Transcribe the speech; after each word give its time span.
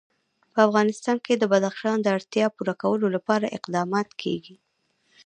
په 0.53 0.57
افغانستان 0.67 1.17
کې 1.25 1.33
د 1.37 1.43
بدخشان 1.53 1.97
د 2.01 2.07
اړتیاوو 2.17 2.55
پوره 2.57 2.75
کولو 2.81 3.07
لپاره 3.15 3.53
اقدامات 3.57 4.09
کېږي. 4.21 4.55